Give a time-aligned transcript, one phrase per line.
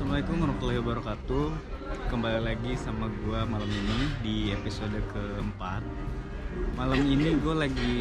[0.00, 1.46] Assalamualaikum warahmatullahi wabarakatuh.
[2.08, 5.84] Kembali lagi sama gua malam ini di episode keempat.
[6.72, 7.96] Malam ini gue lagi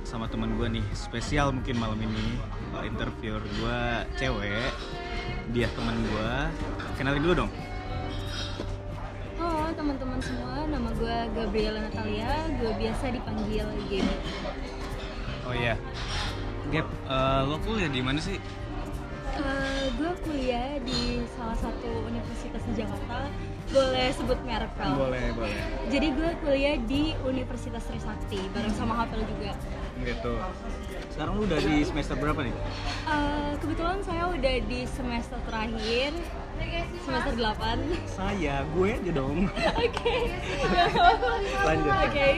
[0.00, 2.40] sama teman gua nih Spesial mungkin malam ini.
[2.88, 4.72] Interviewer gua cewek
[5.52, 6.48] Dia teman gua.
[6.96, 7.52] Kenalin dulu dong.
[9.36, 14.00] Halo teman-teman semua, nama gue Gabriela Natalia, gue biasa dipanggil Gaby.
[15.44, 15.76] Oh iya.
[16.72, 18.40] Gap, uh, lo kuliah di mana sih?
[19.32, 23.32] Uh, gue kuliah di salah satu universitas di Jakarta,
[23.72, 24.92] boleh sebut merek Vel?
[24.92, 25.56] Boleh, boleh
[25.88, 29.56] Jadi gue kuliah di Universitas Trisakti, bareng sama Hafel juga.
[30.04, 30.34] Gitu
[31.16, 32.54] Sekarang lu udah di semester berapa nih?
[33.08, 36.12] Uh, kebetulan saya udah di semester terakhir,
[37.00, 39.48] semester 8 Saya, gue aja dong
[39.80, 40.16] Oke,
[41.64, 41.92] Lanjut.
[42.04, 42.28] Oke,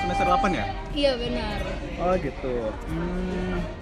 [0.00, 0.66] Semester 8 ya?
[0.90, 1.58] iya benar.
[2.02, 2.54] Oh gitu.
[2.90, 3.79] Hmm.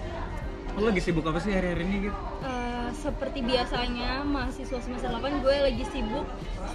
[0.79, 2.19] Lo lagi sibuk apa sih hari-hari ini gitu?
[2.41, 6.23] Uh, seperti biasanya mahasiswa semester 8 gue lagi sibuk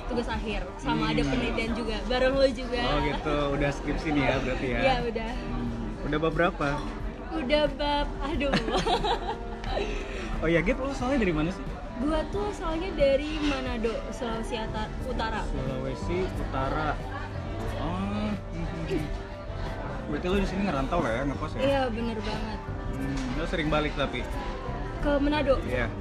[0.06, 1.32] tugas akhir sama ada Hmm.
[1.32, 4.80] penelitian juga bareng lo juga Oh gitu, udah skripsi nih ya berarti ya?
[4.80, 6.06] Iya udah Hmm.
[6.06, 6.68] Udah bab berapa?
[7.34, 8.54] udah bab aduh
[10.44, 11.64] Oh iya, Git, lo soalnya dari mana sih?
[11.96, 14.58] gue tuh soalnya dari Manado Sulawesi
[15.06, 16.98] Utara Sulawesi Utara.
[17.80, 18.34] Oh.
[18.52, 19.06] hmm.
[20.04, 21.60] Berarti lo di sini ngerantau lah ya, ngekos ya?
[21.64, 22.60] iya bener banget
[22.94, 24.22] Hmm, lo sering balik tapi?
[25.00, 25.92] ke Manado Iya.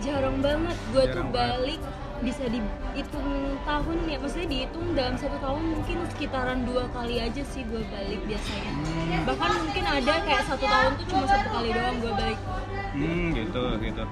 [0.00, 1.50] jarang banget gue tuh Jarang banget.
[1.54, 1.80] balik
[2.20, 3.28] bisa dihitung
[3.62, 8.20] tahun ya maksudnya dihitung dalam satu tahun mungkin sekitaran dua kali aja sih gue balik
[8.24, 9.22] biasanya Hmm.
[9.24, 12.38] bahkan mungkin ada kayak satu tahun tuh cuma satu kali doang gue balik
[12.90, 14.02] Hmm, gitu, gitu.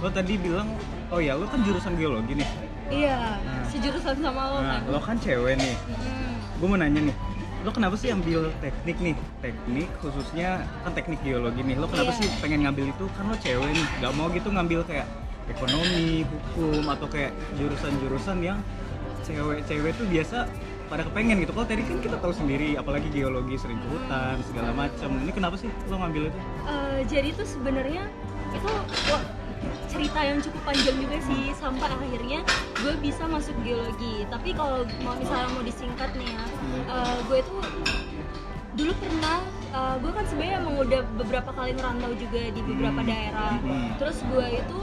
[0.00, 0.72] Lo tadi bilang,
[1.12, 2.48] oh ya, lo kan jurusan geologi nih.
[2.90, 3.60] iya Nah.
[3.68, 5.76] sejurusan sama lo Nah, kan lo kan cewek nih.
[5.86, 6.32] Mm.
[6.56, 7.16] gue mau nanya nih
[7.62, 9.14] lo kenapa sih ambil teknik nih?
[9.38, 11.78] Teknik khususnya kan teknik geologi nih.
[11.78, 12.18] Lo kenapa Iya.
[12.18, 13.04] sih pengen ngambil itu?
[13.14, 15.06] Kan lo cewek nih nggak mau gitu ngambil kayak
[15.46, 18.58] ekonomi hukum atau kayak jurusan-jurusan yang
[19.22, 20.50] cewek-cewek tuh biasa
[20.86, 21.54] pada kepengen gitu.
[21.54, 25.54] Kalau tadi kan kita tahu sendiri apalagi geologi sering ke hutan segala macam ini kenapa
[25.54, 26.38] sih lo ngambil itu?
[26.66, 28.02] Eh, jadi tuh sebenarnya
[28.52, 28.70] itu
[29.92, 32.40] cerita yang cukup panjang juga sih sampai akhirnya
[32.80, 34.24] gue bisa masuk geologi.
[34.32, 36.44] Tapi kalau mau misalnya mau disingkat nih ya
[36.88, 37.60] eh, gue tuh
[38.72, 43.08] dulu pernah eh, gue kan sebenarnya emang udah beberapa kali ngerantau juga di beberapa Hmm.
[43.08, 43.88] daerah Hmm.
[43.96, 44.78] terus gue itu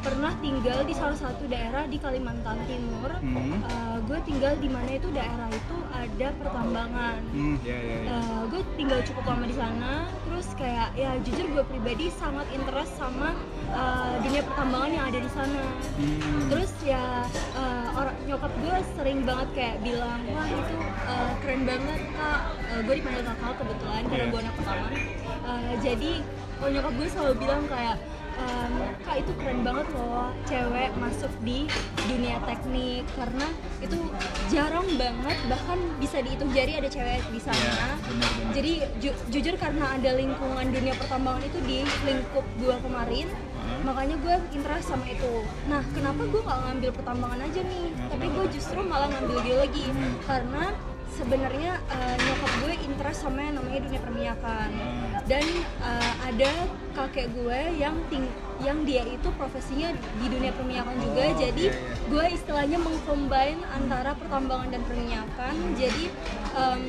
[0.00, 4.90] pernah tinggal di salah satu daerah di Kalimantan Timur hmm Eh, gue tinggal di mana
[4.92, 9.56] itu daerah itu ada pertambangan hmm ya ya ya Eh, gue tinggal cukup lama di
[9.56, 9.92] sana
[10.24, 13.32] terus kayak ya jujur gue pribadi sangat interest sama
[13.66, 16.48] eh, dunia pertambangan yang ada di sana Hmm.
[16.48, 17.24] terus ya
[17.54, 20.76] eh, orang nyokap gue sering banget kayak bilang wah itu
[21.06, 24.26] eh, keren banget kak Eh, gue dipanggil kakak kebetulan karena.
[24.34, 24.86] Gue anak pertama.
[24.90, 26.12] Eh, jadi
[26.58, 27.96] oh, nyokap gue selalu bilang kayak
[28.34, 31.70] "Em, kak itu keren banget loh cewek masuk di
[32.02, 33.06] dunia teknik.
[33.14, 33.46] Karena
[33.78, 33.94] itu
[34.50, 37.62] jarang banget bahkan bisa dihitung jari ada cewek di sana.
[37.62, 38.50] Iya, benar-benar.
[38.50, 43.78] jadi ju- jujur karena ada lingkungan dunia pertambangan itu di lingkup gue kemarin Hah?
[43.86, 45.32] makanya gue interest sama itu.
[45.70, 47.86] Nah kenapa gue nggak ngambil pertambangan aja nih?
[47.94, 50.18] Nah, tapi gue justru malah ngambil geologi Hmm.
[50.26, 50.64] karena
[51.14, 54.68] sebenarnya eh, nyokap gue interest sama yang namanya dunia perminyakan
[55.30, 55.46] dan
[55.80, 56.50] eh, ada
[56.94, 58.26] kakek gue yang ting
[58.62, 59.90] yang dia itu profesinya
[60.22, 61.22] di dunia perminyakan juga.
[61.26, 61.74] Oh, jadi iya.
[62.06, 66.04] gue istilahnya mengcombine antara pertambangan dan perminyakan jadi
[66.54, 66.82] em,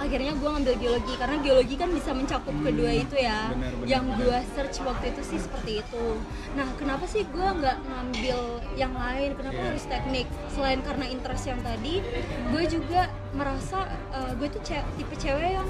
[0.00, 3.52] akhirnya gue ngambil geologi karena geologi kan bisa mencakup Hmm, kedua itu ya.
[3.52, 6.06] benar, benar, yang gue search waktu itu sih seperti itu.
[6.52, 8.38] Nah kenapa sih gue nggak ngambil
[8.74, 9.30] yang lain?
[9.34, 9.66] Kenapa Iya.
[9.68, 10.24] harus teknik?
[10.50, 12.00] Selain karena interest yang tadi
[12.48, 15.68] gue juga merasa eh, gue tuh ce- tipe cewek yang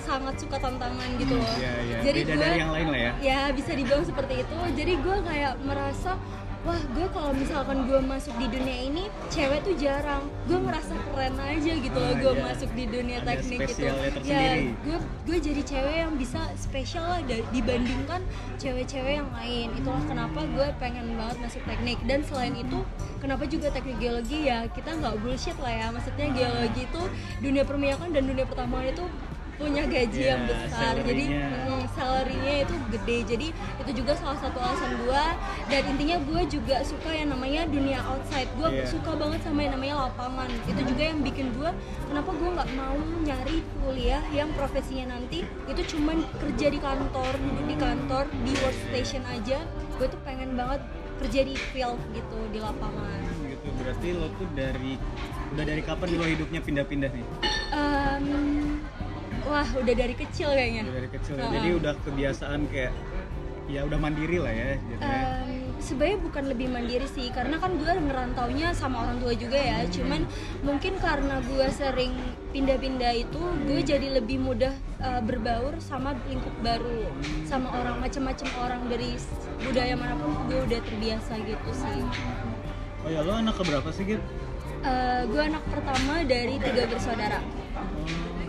[0.00, 1.54] sangat suka tantangan gitu loh.
[1.54, 3.12] ya ya jadi gue dari yang lain lah ya.
[3.20, 4.56] Ya bisa dibilang seperti itu.
[4.74, 6.16] Jadi gue kayak merasa
[6.68, 10.28] wah gue kalau misalkan gue masuk di dunia ini cewek tuh jarang.
[10.44, 12.44] Gue merasa keren aja gitu loh Ah, gue iya.
[12.44, 13.72] masuk di dunia Ada teknik gitu.
[13.88, 14.52] spesialnya ya
[14.84, 18.20] gue gue jadi cewek yang bisa spesial lah dibandingkan
[18.60, 19.72] cewek-cewek yang lain.
[19.80, 21.96] Itulah kenapa gue pengen banget masuk teknik.
[22.04, 22.84] Dan selain itu
[23.18, 25.86] kenapa juga teknik geologi ya kita nggak bullshit lah ya.
[25.88, 27.02] Maksudnya geologi itu
[27.40, 29.04] dunia perminyakan dan dunia pertambangan itu
[29.58, 30.94] punya gaji Ya, yang besar.
[30.96, 31.66] Jadi salary-nya.
[31.66, 33.16] mm, salary-nya itu gede.
[33.26, 35.24] Jadi itu juga salah satu alasan gue
[35.66, 38.46] dan intinya gue juga suka yang namanya dunia outside.
[38.54, 38.86] Gue Iya.
[38.86, 40.48] suka banget sama yang namanya lapangan.
[40.64, 41.70] Itu juga yang bikin gue
[42.06, 47.66] kenapa gue nggak mau nyari kuliah yang profesinya nanti itu cuman kerja di kantor duduk
[47.66, 49.58] di kantor di workstation aja.
[49.94, 50.80] Gue tuh pengen banget
[51.18, 53.18] kerja di field gitu di lapangan.
[53.42, 53.66] Gitu.
[53.74, 54.94] Berarti lo tuh dari
[55.48, 57.26] udah dari kapan lo hidupnya pindah-pindah nih
[57.68, 58.24] Em,
[59.48, 61.34] wah udah dari kecil kayaknya udah dari kecil?
[61.40, 61.52] Heeh.
[61.56, 62.92] jadi udah kebiasaan kayak
[63.68, 65.12] ya udah mandiri lah ya jadinya
[65.44, 69.84] Em, sebenarnya bukan lebih mandiri sih karena kan gue ngerantaunya sama orang tua juga ya
[69.92, 70.24] cuman
[70.64, 72.16] mungkin karena gue sering
[72.56, 74.72] pindah-pindah itu gue jadi lebih mudah
[75.04, 77.12] uh, berbaur sama lingkup baru
[77.44, 79.20] sama orang macam-macam orang dari
[79.60, 82.00] budaya mana pun gue udah terbiasa gitu sih
[83.04, 84.22] oh ya lo anak keberapa sih Git?
[84.80, 87.44] Uh, gue anak pertama dari tiga bersaudara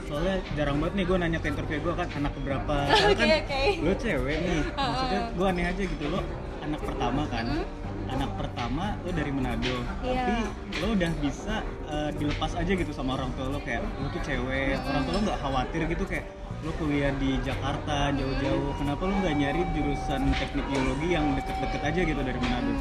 [0.10, 3.40] soalnya jarang banget nih gue nanya ke interview gue kan anak keberapa Soalnya Oke, kan
[3.46, 3.62] oke.
[3.86, 4.62] lo cewek nih.
[4.90, 6.20] Maksudnya gue aneh aja gitu lo
[6.66, 7.46] anak pertama kan?
[7.46, 7.66] Mm.
[8.10, 9.76] anak pertama lo dari Manado.
[10.02, 10.18] Iya.
[10.18, 10.34] tapi
[10.82, 14.82] lo udah bisa uh, dilepas aja gitu sama orang tua lo kayak lo tuh cewek.
[14.82, 16.26] Orang tua lo nggak khawatir gitu kayak
[16.66, 18.74] lo kuliah di Jakarta jauh-jauh.
[18.82, 22.72] Kenapa lo nggak nyari jurusan teknik geologi yang deket-deket aja gitu dari Manado?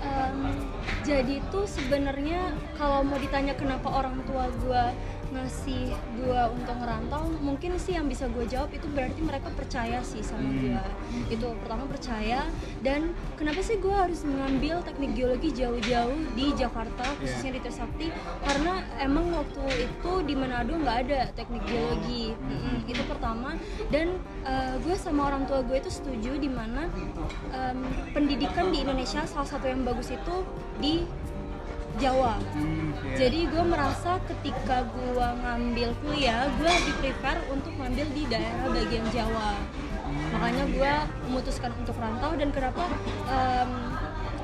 [0.00, 0.34] Em,
[1.06, 4.84] jadi tuh sebenarnya kalau mau ditanya kenapa orang tua gue
[5.30, 10.20] ngasih gue untuk ngerantau mungkin sih yang bisa gue jawab itu berarti mereka percaya sih
[10.20, 10.58] sama Hmm.
[10.58, 10.82] gue
[11.30, 12.48] itu pertama percaya
[12.82, 18.08] dan kenapa sih gue harus mengambil teknik geologi jauh-jauh di Jakarta khususnya di Trisakti?
[18.42, 22.34] Karena emang waktu itu di Manado nggak ada teknik geologi.
[22.34, 23.54] Mm-mm, itu pertama.
[23.88, 26.90] Dan eh, gue sama orang tua gue itu setuju di mana
[27.50, 27.78] em,
[28.10, 30.34] pendidikan di Indonesia salah satu yang bagus itu
[30.78, 31.04] di
[31.98, 32.38] Jawa.
[32.54, 33.14] Hmm, iya.
[33.18, 39.06] jadi gue merasa ketika gue ngambil kuliah gue lebih prefer untuk ngambil di daerah bagian
[39.10, 39.50] Jawa.
[40.30, 40.92] Makanya gue
[41.26, 42.86] memutuskan untuk rantau dan kenapa
[43.26, 43.70] em,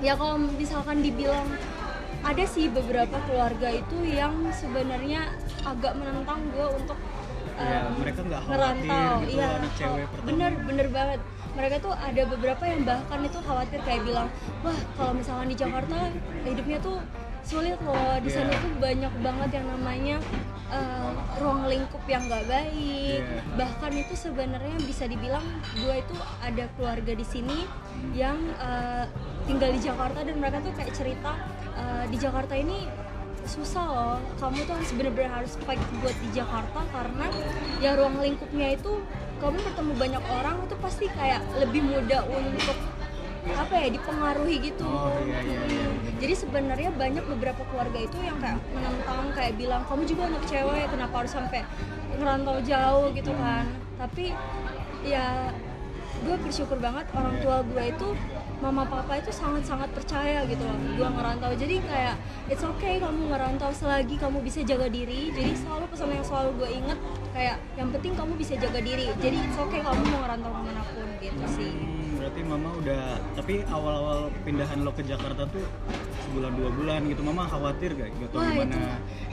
[0.01, 1.47] ya kalau misalkan dibilang
[2.21, 5.31] ada sih beberapa keluarga itu yang sebenarnya
[5.63, 6.99] agak menentang gue untuk
[7.57, 9.17] Iya, mereka nggak khawatir ngerantau.
[9.17, 10.27] gitu, iya anak cewek pertama.
[10.29, 11.21] bener bener banget.
[11.57, 14.29] Mereka tuh ada beberapa yang bahkan itu khawatir kayak bilang
[14.61, 15.97] wah kalau misalkan di Jakarta
[16.45, 17.01] hidupnya tuh
[17.47, 18.59] sulit loh di sana Iya.
[18.59, 20.17] tuh banyak banget yang namanya
[20.67, 23.43] eh, ruang lingkup yang nggak baik Iya.
[23.55, 27.63] bahkan itu sebenarnya bisa dibilang gue itu ada keluarga di sini
[28.13, 29.07] yang eh,
[29.47, 31.33] tinggal di Jakarta dan mereka tuh kayak cerita
[31.73, 32.91] eh, di Jakarta ini
[33.47, 37.31] susah loh kamu tuh harus bener-bener harus fight buat di Jakarta karena
[37.79, 38.99] ya ruang lingkupnya itu
[39.39, 42.75] kamu bertemu banyak orang itu pasti kayak lebih mudah untuk
[43.55, 44.87] apa ya dipengaruhi gitu.
[44.87, 46.11] Oh, iya, iya, iya, iya.
[46.19, 50.87] jadi sebenarnya banyak beberapa keluarga itu yang kayak menentang kayak bilang kamu juga anak cewek
[50.91, 51.61] kenapa harus sampai
[52.17, 53.07] ngerantau jauh?
[53.15, 53.65] gitu kan.
[53.97, 54.35] Tapi
[55.07, 55.53] ya
[56.27, 58.09] gue bersyukur banget orang tua gue itu
[58.57, 61.53] mama papa itu sangat-sangat percaya gitu loh gue ngerantau.
[61.53, 62.17] Jadi kayak
[62.49, 65.29] it's okay kamu ngerantau selagi kamu bisa jaga diri.
[65.31, 66.99] Jadi selalu pesan yang selalu gue inget
[67.37, 69.13] kayak yang penting kamu bisa jaga diri.
[69.21, 71.73] Jadi it's okay kamu mau ngerantau ke mana pun gitu sih.
[71.77, 73.03] Hmm, berarti mama udah
[73.37, 75.65] tapi awal-awal pindahan lo ke Jakarta tuh
[76.27, 77.21] sebulan dua bulan gitu.
[77.23, 78.73] Mama khawatir gak gitu Wah gimana.
[78.73, 78.81] itu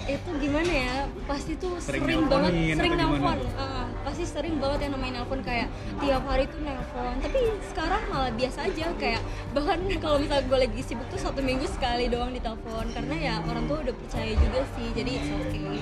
[0.03, 0.95] itu gimana ya?
[1.23, 3.17] Pasti tuh Sering sering, banget sering gimana?
[3.17, 3.39] nelpon.
[3.55, 5.39] Ah, pasti sering banget yang namanya nelpon.
[5.41, 7.15] Kayak tiap hari tuh nelpon.
[7.23, 7.39] Tapi
[7.71, 8.85] sekarang malah biasa aja.
[8.99, 9.21] Kayak
[9.55, 12.85] bahkan kalau misalnya gue lagi sibuk tuh satu minggu sekali doang ditelepon.
[12.91, 14.87] Karena ya orang tua udah percaya juga sih.
[14.91, 15.81] Jadi it's okay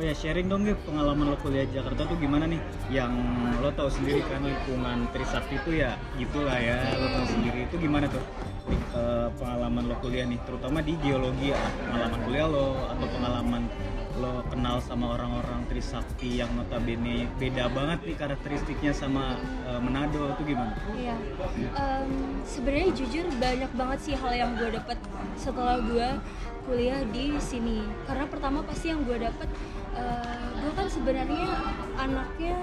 [0.00, 2.56] Oh ya sharing dong Gip, pengalaman lo kuliah di Jakarta tuh gimana nih?
[2.88, 3.12] Yang
[3.60, 8.08] lo tahu sendiri kan lingkungan Trisakti itu ya gitulah ya, lo tahu sendiri itu gimana
[8.08, 8.24] tuh?
[8.96, 13.62] Eh, pengalaman lo kuliah nih, terutama di geologi ya, pengalaman kuliah lo atau pengalaman
[14.16, 19.36] lo kenal sama orang-orang Trisakti yang notabene beda banget nih karakteristiknya sama
[19.68, 20.80] eh, Manado itu gimana?
[20.96, 21.20] Iya,
[21.76, 24.96] Em, sebenarnya jujur banyak banget sih hal yang gue dapat
[25.36, 26.08] setelah gue
[26.64, 27.84] kuliah di sini.
[28.08, 29.16] Karena pertama pasti yang gue
[29.92, 31.46] dapat, gue kan sebenarnya
[31.96, 32.54] anaknya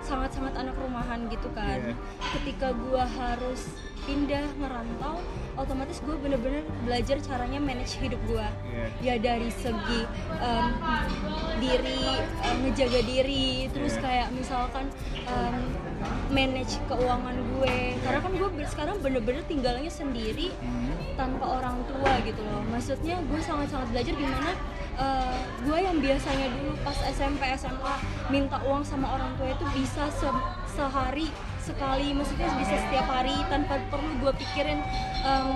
[0.00, 1.76] sangat-sangat anak rumahan gitu kan.
[1.76, 1.94] Iya.
[2.40, 3.68] Ketika gue harus
[4.00, 5.20] pindah ngerantau,
[5.54, 8.48] otomatis gue bener-bener belajar caranya manage hidup gue.
[8.72, 8.86] Iya.
[9.04, 10.02] Ya dari segi
[10.40, 10.72] em,
[11.60, 12.00] diri,
[12.40, 14.02] em, ngejaga diri, terus Iya.
[14.02, 14.88] kayak misalkan
[15.28, 15.56] em,
[16.32, 20.96] manage keuangan gue karena kan gue sekarang bener-bener tinggalnya sendiri Hmm.
[21.12, 24.56] tanpa orang tua gitu loh maksudnya gue sangat-sangat belajar gimana
[24.96, 27.94] eh, gue yang biasanya dulu pas SMP SMA
[28.28, 31.28] minta uang sama orang tua itu bisa se- sehari
[31.60, 32.10] sekali.
[32.10, 34.80] Maksudnya bisa setiap hari tanpa perlu gue pikirin
[35.22, 35.48] em,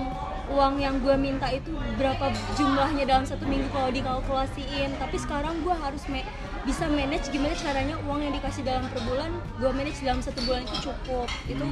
[0.45, 4.93] uang yang gue minta itu berapa jumlahnya dalam satu minggu kalau dikalkulasiin.
[4.95, 6.29] Tapi sekarang gue harus ma-
[6.65, 9.29] bisa manage gimana caranya uang yang dikasih dalam per bulan
[9.61, 11.29] gue manage dalam satu bulan itu cukup.
[11.45, 11.63] Itu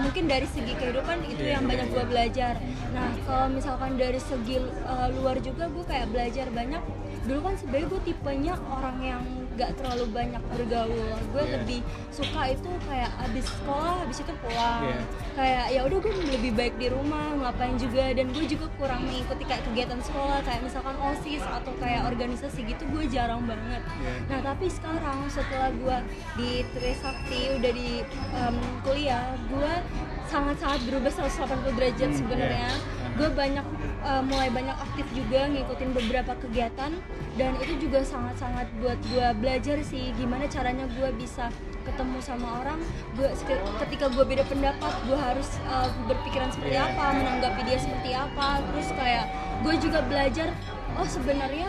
[0.00, 1.94] mungkin dari segi kehidupan itu Iya, yang iya, banyak iya.
[1.94, 2.54] gue belajar.
[2.96, 4.56] Nah kalau misalkan dari segi
[4.88, 6.82] uh, luar juga gue kayak belajar banyak.
[7.28, 9.22] Dulu kan sebenarnya gue tipenya orang yang
[9.60, 10.88] gak terlalu banyak bergaul
[11.28, 11.52] gue Iya.
[11.54, 14.98] lebih suka itu kayak abis sekolah habis itu pulang Iya.
[15.32, 19.44] kayak ya udah gue lebih baik di rumah ngapain juga dan gue juga kurang mengikuti
[19.44, 24.12] kayak kegiatan sekolah kayak misalkan osis atau kayak organisasi gitu gue jarang banget Iya.
[24.26, 25.96] nah tapi sekarang setelah gue
[26.34, 27.90] di Trisakti udah di
[28.34, 29.72] em, kuliah gue
[30.24, 32.99] sangat-sangat berubah 180 derajat Hmm, sebenarnya iya.
[33.16, 33.66] Gue banyak
[34.02, 36.92] uh, mulai banyak aktif juga ngikutin beberapa kegiatan
[37.34, 41.50] dan itu juga sangat-sangat buat gue belajar sih gimana caranya gue bisa
[41.82, 42.78] ketemu sama orang
[43.16, 43.28] gue
[43.86, 46.86] ketika gue beda pendapat gue harus uh, berpikiran seperti Iya.
[46.92, 49.24] apa menanggapi dia seperti apa terus kayak
[49.64, 50.48] gue juga belajar
[50.94, 51.68] oh sebenarnya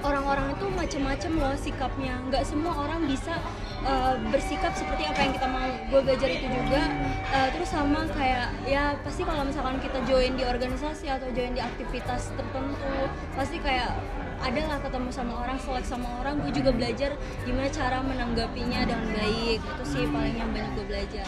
[0.00, 2.14] orang-orang itu macam-macam loh sikapnya.
[2.28, 3.36] Nggak semua orang bisa
[3.84, 5.70] uh, bersikap seperti apa yang kita mau.
[5.92, 6.82] Gue belajar itu juga.
[7.30, 11.62] Uh, terus sama kayak ya pasti kalau misalkan kita join di organisasi atau join di
[11.62, 12.94] aktivitas tertentu
[13.36, 13.94] pasti kayak
[14.40, 16.40] ada lah ketemu sama orang selek sama orang.
[16.40, 17.10] Gue juga belajar
[17.44, 19.58] gimana cara menanggapinya dengan baik.
[19.60, 21.26] Itu sih paling yang banyak gue belajar.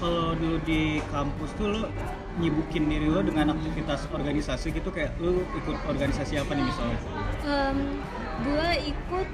[0.00, 1.82] Kalau dulu di kampus tuh lo
[2.40, 6.98] nyibukin diri lo dengan aktivitas organisasi gitu kayak lo ikut organisasi apa nih misalnya?
[7.42, 7.78] Em,
[8.40, 9.28] gue ikut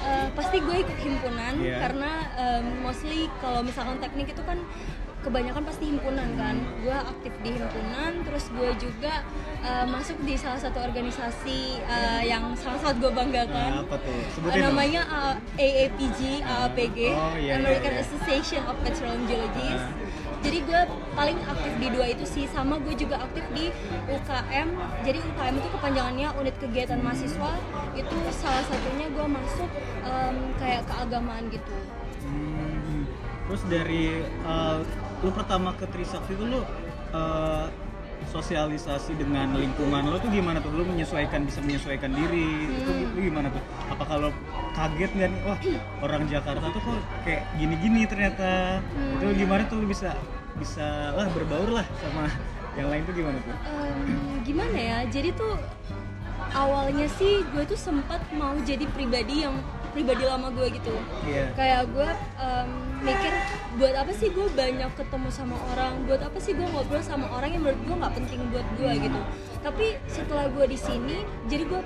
[0.00, 1.76] eh, pasti gue ikut himpunan Iya.
[1.80, 4.58] karena em, mostly kalau misalkan teknik itu kan
[5.18, 9.26] kebanyakan pasti himpunan kan gue aktif di himpunan terus gue juga
[9.60, 14.18] eh, masuk di salah satu organisasi eh, yang sangat-sangat gue banggakan Nah, apa tuh?
[14.30, 18.04] Sebutin namanya uh, AAPG, AAPG, Oh, iya, American iya, iya.
[18.04, 19.90] Association of Petroleum Geologists.
[19.90, 20.06] Ah.
[20.38, 20.80] Jadi gue
[21.12, 23.74] paling aktif di dua itu sih, sama gue juga aktif di
[24.06, 24.68] UKM.
[25.02, 27.52] Jadi UKM itu kepanjangannya Unit Kegiatan Mahasiswa.
[27.92, 29.70] Itu salah satunya gue masuk
[30.02, 31.74] em, kayak keagamaan gitu.
[32.22, 33.02] Hmm,
[33.48, 34.84] Terus dari uh,
[35.24, 36.60] lu pertama ke Trisakti itu lu
[37.10, 37.66] uh,
[38.28, 40.68] sosialisasi dengan lingkungan lo tuh gimana tuh?
[40.70, 43.14] Lu menyesuaikan bisa menyesuaikan diri itu Hmm.
[43.16, 43.62] lu gimana tuh?
[43.88, 44.30] Apa kalau
[44.74, 45.40] kaget nggak nih?
[45.46, 45.58] Wah
[46.04, 48.82] orang Jakarta tuh kok kayak gini-gini ternyata.
[48.82, 49.16] Hmm.
[49.20, 50.16] Itu gimana tuh bisa
[50.58, 52.26] bisa lah berbaur lah sama
[52.74, 53.54] yang lain tuh gimana tuh?
[53.54, 54.98] Em, gimana ya?
[55.06, 55.54] Jadi tuh
[56.54, 59.56] awalnya sih gue tuh sempat mau jadi pribadi yang
[59.92, 60.94] pribadi lama gue gitu.
[61.26, 61.52] Iya.
[61.56, 62.08] kayak gue
[62.40, 62.70] em,
[63.02, 63.32] mikir
[63.78, 67.54] buat apa sih gue banyak ketemu sama orang buat apa sih gue ngobrol sama orang
[67.54, 69.20] yang menurut gue nggak penting buat gue gitu
[69.62, 71.80] tapi setelah gue di sini jadi gue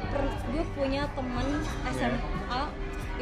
[0.53, 1.47] gue punya temen
[1.93, 2.63] SMA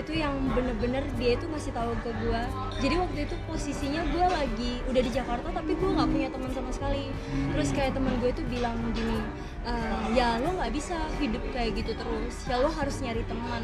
[0.00, 2.42] itu yang bener-bener dia itu ngasih tahu ke gue
[2.80, 6.70] jadi waktu itu posisinya gue lagi udah di Jakarta tapi gue nggak punya teman sama
[6.70, 7.12] sekali.
[7.52, 9.20] Terus kayak teman gue itu bilang gini
[9.62, 12.34] "Eh, ya lo nggak bisa hidup kayak gitu terus.
[12.48, 13.62] Ya lo harus nyari teman.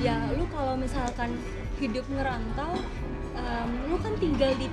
[0.00, 1.36] Ya lo kalau misalkan
[1.76, 2.72] hidup ngerantau
[3.34, 4.72] em, lo kan tinggal di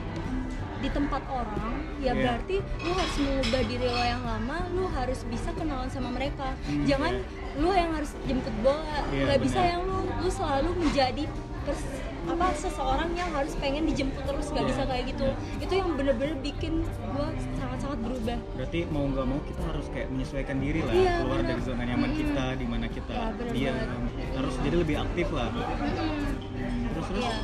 [0.82, 1.78] di tempat orang.
[2.00, 2.14] Ya Iya.
[2.18, 6.58] berarti lu harus mengubah diri lo yang lama lu harus bisa kenalan sama mereka.
[6.66, 7.14] Hmm, jangan
[7.54, 9.04] lu yang harus jemput bola.
[9.12, 9.72] Iya, nggak bisa benar.
[9.76, 11.26] yang lu lu selalu menjadi
[11.62, 14.72] pers- apa seseorang yang harus pengen dijemput terus nggak Iya.
[14.72, 15.28] bisa kayak gitu
[15.60, 20.58] itu yang bener-bener bikin gua sangat-sangat berubah Berarti mau nggak mau kita harus kayak menyesuaikan
[20.60, 21.50] diri lah Iya, keluar benar.
[21.50, 22.22] dari zona nyaman Mm-mm.
[22.22, 24.30] kita di mana kita Ya, dia banget.
[24.32, 25.50] harus jadi lebih aktif lah.
[25.50, 26.22] Mm-mm.
[26.92, 27.36] Terus terus Iya.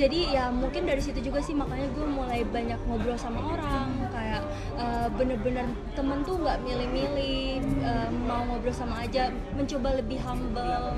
[0.00, 3.92] Jadi ya mungkin dari situ juga sih makanya gue mulai banyak ngobrol sama orang.
[4.08, 4.42] Kayak
[4.80, 10.96] eh, bener-bener temen tuh nggak milih-milih eh, mau ngobrol sama aja mencoba lebih humble.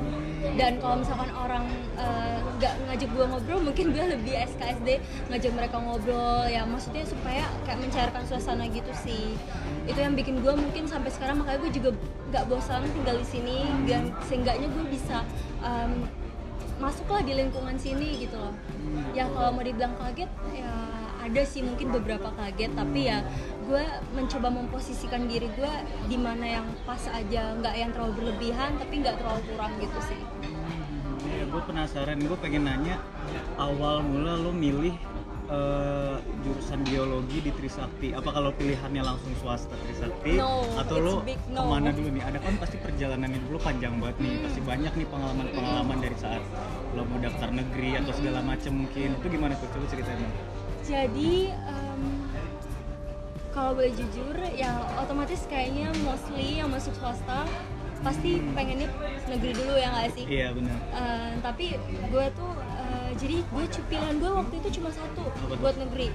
[0.54, 1.66] Dan kalau misalkan orang
[1.98, 5.02] eh, nggak ngajak gue ngobrol mungkin gue lebih SKSD
[5.34, 6.46] ngajak mereka ngobrol.
[6.46, 9.34] Ya maksudnya supaya kayak mencairkan suasana gitu sih.
[9.90, 11.90] Itu yang bikin gue mungkin sampai sekarang makanya gue juga
[12.30, 13.66] nggak bosan tinggal di sini.
[13.82, 15.26] Dan seenggaknya gue bisa
[15.58, 16.06] em,
[16.80, 18.54] masuklah di lingkungan sini gitu loh.
[19.12, 20.72] Ya kalau mau dibilang kaget ya
[21.22, 23.22] ada sih mungkin beberapa kaget tapi ya
[23.62, 23.84] gue
[24.18, 25.72] mencoba memposisikan diri gue
[26.10, 30.20] di mana yang pas aja nggak yang terlalu berlebihan tapi nggak terlalu kurang gitu sih.
[31.22, 32.98] Ya, gue penasaran, gue pengen nanya
[33.54, 34.98] awal mula lo milih
[35.52, 38.08] eh, jurusan biologi di Trisakti.
[38.10, 41.60] Apa kalau pilihannya langsung swasta Trisakti No, atau lo big no.
[41.60, 42.24] ke mana dulu nih?
[42.24, 44.44] Ada kan pasti perjalanan hidup lo panjang banget nih, Hmm.
[44.44, 46.42] pasti banyak nih pengalaman-pengalaman dari saat
[46.92, 49.08] lo mau daftar negeri atau segala macam mungkin.
[49.14, 49.68] Itu gimana tuh?
[49.70, 50.34] Coba ceritain dong.
[50.82, 52.02] jadi em,
[53.54, 57.46] kalau boleh jujur ya otomatis kayaknya mostly yang masuk swasta
[58.02, 58.90] pasti pengennya
[59.30, 60.74] negeri dulu ya nggak sih Iya benar.
[60.90, 62.50] Eh, tapi gue tuh
[63.14, 65.22] jadi gue pilihan gue waktu itu cuma satu
[65.54, 66.10] buat negeri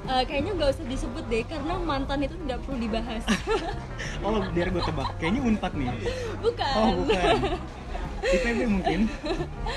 [0.00, 3.20] Eh, kayaknya nggak usah disebut deh karena mantan itu tidak perlu dibahas
[4.24, 5.88] Oh biar gue tebak, kayaknya unpad nih.
[6.40, 7.36] bukan Oh bukan.
[8.18, 9.00] ITB mungkin.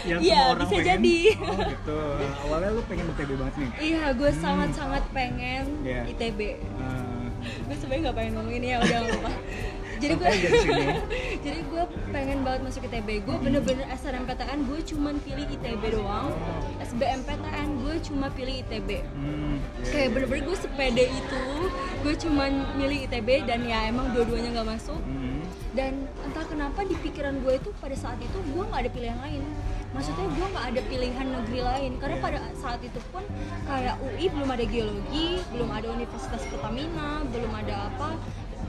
[0.01, 0.87] Yang Iya, semua orang bisa pengen.
[0.87, 1.17] jadi.
[1.37, 1.99] Oh gitu.
[2.41, 3.69] Awalnya lu pengen ITB banget nih.
[3.81, 6.01] iya gue sangat sangat pengen Iya.
[6.07, 9.31] ITB Eh, gue sebenarnya nggak pengen ngomongin ya udah apa
[9.99, 10.29] jadi gue
[11.41, 11.83] Jadi gue
[12.13, 16.29] pengen banget masuk ITB gue bener-bener SNMPTN gue cuman pilih ITB doang.
[16.77, 20.13] SBMPTN gue cuma pilih ITB Hmm, iya, kayak iya.
[20.13, 21.43] bener-bener gue sepede itu
[22.01, 25.01] gue cuman milih ITB dan ya emang dua-duanya nggak masuk.
[25.01, 25.29] Hmm.
[25.71, 29.39] dan entah kenapa di pikiran gue itu pada saat itu gue nggak ada pilihan lain.
[29.95, 31.91] Maksudnya gue nggak ada pilihan negeri lain.
[31.95, 33.24] Karena pada saat itu pun
[33.65, 38.10] kayak UI belum ada geologi belum ada Universitas Pertamina belum ada apa.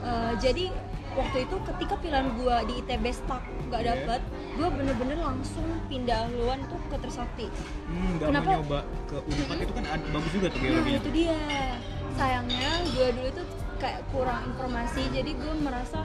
[0.03, 0.65] Eh, jadi
[1.13, 3.89] waktu itu ketika pilihan gue di ITB stuck nggak Iya.
[3.95, 4.21] dapet
[4.53, 7.47] gue bener-bener langsung pindah haluan tuh ke Trisakti
[7.85, 8.47] Hmm, nggak Kenapa?
[8.47, 10.99] mau nyoba ke Unpad itu kan bagus juga tuh Nah geologinya.
[10.99, 11.37] itu dia
[12.13, 15.99] sayangnya gue dulu tuh kayak kurang informasi jadi gue merasa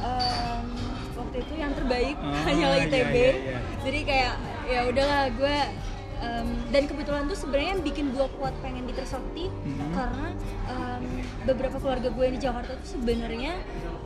[0.00, 0.66] em,
[1.14, 3.58] waktu itu yang terbaik Oh, hanyalah iya, ITB iya, iya.
[3.80, 5.56] jadi kayak ya udahlah gue
[6.24, 9.92] em, dan kebetulan tuh sebenarnya yang bikin gue kuat pengen di Trisakti Mhm.
[9.92, 10.28] karena
[10.66, 11.02] em,
[11.44, 13.52] beberapa keluarga gue yang di Jakarta tuh sebenarnya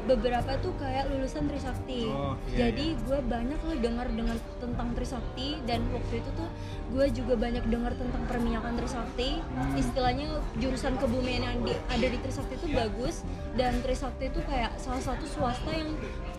[0.05, 5.61] beberapa tuh kayak lulusan Trisakti Oh, iya, jadi gue banyak loh dengar dengan tentang Trisakti
[5.63, 6.49] dan waktu itu tuh
[6.89, 9.77] gue juga banyak dengar tentang perminyakan Trisakti Hmm.
[9.77, 13.23] istilahnya jurusan kebumian yang di- ada di Trisakti itu bagus
[13.55, 15.93] dan Trisakti itu kayak salah satu swasta yang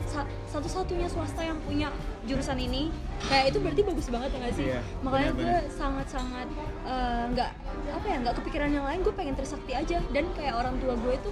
[0.06, 1.94] sa- satu-satunya swasta yang punya
[2.30, 2.94] jurusan ini.
[3.26, 4.66] Kayak itu berarti bagus banget ya nggak sih?
[4.70, 6.48] Iya, makanya gue sangat-sangat
[6.86, 7.52] eh, nggak
[7.90, 9.00] apa ya nggak kepikiran yang lain.
[9.02, 9.98] Gue pengen Trisakti aja.
[10.14, 11.30] Dan kayak orang tua gue itu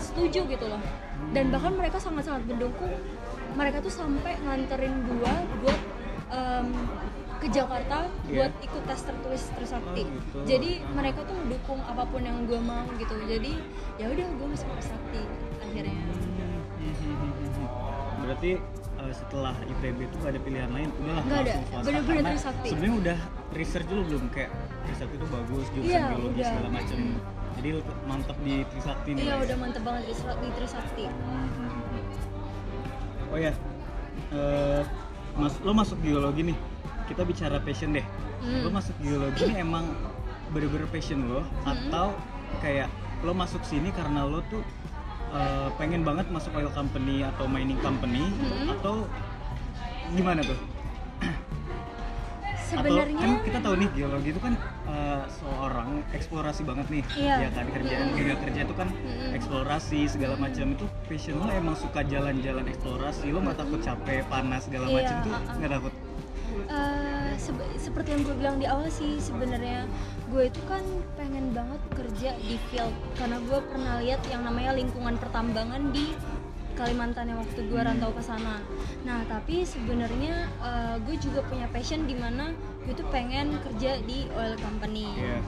[0.00, 0.80] setuju gitu loh.
[1.36, 2.96] Dan bahkan mereka sangat-sangat mendukung.
[3.54, 5.78] Mereka tuh sampai nganterin gue buat
[6.32, 6.68] em,
[7.38, 8.50] ke Jakarta Iya.
[8.50, 10.02] buat ikut tes tertulis Trisakti.
[10.02, 10.38] Oh, gitu.
[10.42, 13.14] jadi mereka tuh dukung apa pun yang gue mau gitu.
[13.24, 13.54] Jadi
[13.96, 15.22] ya udah gue masuk Trisakti
[15.62, 16.02] akhirnya.
[18.18, 18.50] Berarti
[18.98, 21.86] eh, setelah ITB itu gak ada pilihan lain, udahlah ada, langsung swasta.
[21.86, 22.66] bener-bener Trisakti.
[22.68, 23.18] Sebenarnya udah
[23.52, 24.50] research dulu belum kayak
[24.84, 26.48] Trisakti itu bagus, jurusan Iya, geologi udah.
[26.48, 26.98] segala macem.
[27.54, 27.68] Jadi
[28.04, 29.20] mantep di Trisakti nih.
[29.20, 29.44] iya guys.
[29.44, 31.04] udah mantep banget di, Tris- di Trisakti
[33.28, 33.52] Oh ya,
[35.34, 36.56] mas, lo masuk geologi nih.
[37.04, 38.04] Kita bicara passion deh.
[38.38, 38.62] Hmm.
[38.62, 39.84] Lo masuk geologi ini emang
[40.48, 41.68] bener-bener passion lo Hmm.
[41.68, 42.16] atau
[42.58, 42.88] kayak
[43.20, 44.64] lo masuk sini karena lo tuh
[45.30, 48.72] eh, pengen banget masuk oil company atau mining company Hmm.
[48.72, 48.94] atau
[50.10, 50.58] gimana tuh?
[52.68, 54.54] Atau sebenarnya kan kita tahu nih geologi itu kan
[54.86, 57.34] eh, seorang eksplorasi banget nih, Iya.
[57.40, 59.32] ya kan kerjaan dunia kerja itu kan Mm-mm.
[59.32, 64.62] eksplorasi segala macam itu passion lo emang suka jalan-jalan eksplorasi lo nggak takut capek panas
[64.62, 65.56] segala Iya, macam tuh uh-uh.
[65.56, 65.94] nggak takut
[66.68, 69.88] Eh, sebe- seperti yang gue bilang di awal sih sebenarnya
[70.28, 70.84] gue itu kan
[71.16, 76.12] pengen banget kerja di field karena gue pernah lihat yang namanya lingkungan pertambangan di
[76.78, 78.62] Kalimantan yang waktu gue rantau ke sana.
[79.02, 82.54] Nah tapi sebenarnya eh, gue juga punya passion di mana
[82.86, 85.10] gue tuh pengen kerja di oil company.
[85.18, 85.42] Iya.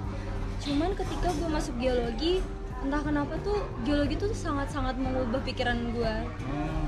[0.59, 2.43] Cuman ketika gue masuk geologi
[2.81, 6.15] entah kenapa tuh geologi tuh sangat-sangat mengubah pikiran gue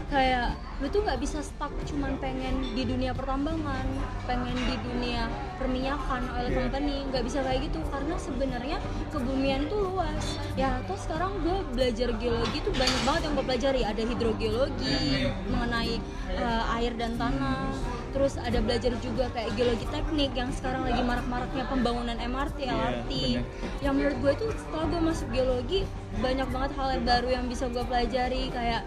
[0.09, 3.85] kayak lu tuh nggak bisa stuck cuman pengen di dunia pertambangan
[4.25, 5.29] pengen di dunia
[5.63, 6.59] perminyakan oil Iya.
[6.59, 7.79] company nggak bisa kayak gitu.
[7.87, 8.77] Karena sebenarnya
[9.15, 10.25] kebumian tuh luas.
[10.59, 13.83] Ya atau sekarang gue belajar geologi tuh banyak banget yang gue pelajari.
[13.87, 15.95] Ada hidrogeologi mengenai
[16.35, 17.71] eh, air dan tanah
[18.13, 23.11] terus ada belajar juga kayak geologi teknik yang sekarang lagi marak-maraknya pembangunan MRT, Iya, LRT
[23.11, 23.45] bener.
[23.81, 25.81] yang menurut gue tuh setelah gue masuk geologi
[26.15, 28.85] banyak banget hal yang baru yang bisa gue pelajari kayak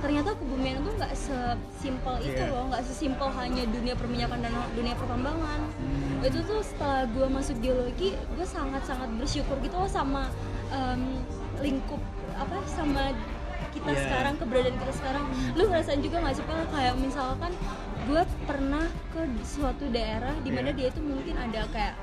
[0.00, 2.50] ternyata kebumian itu nggak sesimpel itu Iya.
[2.50, 6.22] loh nggak sesimpel hanya dunia perminyakan dan dunia pertambangan Hmm.
[6.22, 10.30] itu tuh setelah gue masuk geologi gue sangat sangat bersyukur gitu loh sama
[10.70, 11.22] em,
[11.58, 11.98] lingkup
[12.34, 13.10] apa sama
[13.70, 14.00] kita Iya.
[14.02, 17.52] sekarang keberadaan kita sekarang lu ngerasain juga nggak sih kayak misalkan
[18.04, 20.76] gue pernah ke suatu daerah di mana Iya.
[20.76, 21.94] dia itu mungkin ada kayak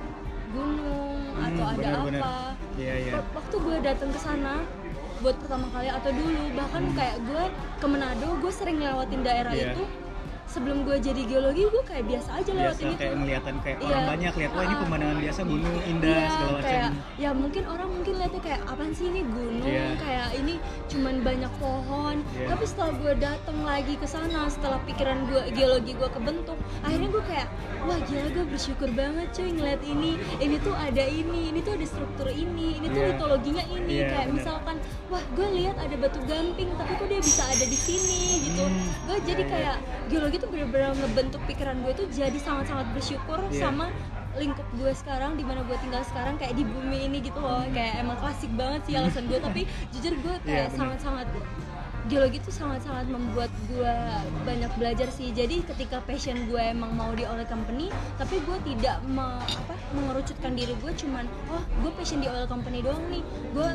[0.50, 2.22] gunung atau Hmm, ada benar-benar.
[2.22, 2.36] apa
[2.78, 2.94] iya.
[3.14, 4.54] Wak- waktu gue datang ke sana
[5.18, 7.44] buat pertama kali atau dulu bahkan kayak gue
[7.76, 9.74] ke Manado gue sering lewatin daerah Iya.
[9.74, 9.84] itu
[10.46, 13.88] sebelum gue jadi geologi gue kayak biasa aja biasa lewatin itu kayak ngeliatan kayak Iya.
[13.88, 14.82] orang banyak lihat wah ini Ah.
[14.82, 18.92] pemandangan biasa gunung indah Iya, segala macam kayak ya mungkin orang mungkin lihatnya kayak apaan
[18.92, 19.88] sih ini gunung Iya.
[19.98, 20.54] kayak ini
[20.86, 22.48] cuman banyak pohon Iya.
[22.48, 27.24] tapi setelah gue datang lagi ke sana setelah pikiran gue geologi gue kebentuk akhirnya gue
[27.26, 27.48] kayak
[27.82, 31.86] wah gila gue bersyukur banget cuy ngeliat ini ini tuh ada ini ini tuh ada
[31.86, 33.10] struktur ini ini tuh Iya.
[33.12, 34.38] litologinya ini Iya, kayak bener.
[34.40, 34.76] misalkan
[35.08, 38.82] wah gue lihat ada batu gamping tapi kok dia bisa ada di sini gitu Hmm,
[39.06, 39.54] gue jadi iya, iya.
[39.54, 39.76] kayak
[40.08, 43.70] geologi tuh bener-bener ngebentuk pikiran gue tuh jadi sangat-sangat bersyukur Iya.
[43.70, 43.90] sama
[44.34, 48.00] lingkup gue sekarang di mana gue tinggal sekarang kayak di bumi ini gitu loh kayak
[48.00, 50.78] emang klasik banget sih alasan gue tapi jujur gue Iya, kayak bener.
[50.78, 51.28] sangat-sangat
[52.06, 53.96] geologi itu sangat-sangat membuat gue
[54.46, 55.34] banyak belajar sih.
[55.34, 57.90] Jadi ketika passion gue emang mau di oil company
[58.22, 62.86] tapi gue tidak me, apa, mengerucutkan diri gue cuman oh gue passion di oil company
[62.86, 63.26] doang nih.
[63.54, 63.70] Gue